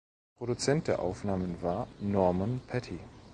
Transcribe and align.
Produzent 0.37 0.87
der 0.87 0.97
Aufnahmen 0.99 1.61
war 1.61 1.87
Norman 1.99 2.59
Petty. 2.65 2.97